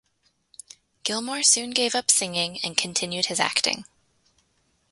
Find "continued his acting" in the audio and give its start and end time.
2.75-3.85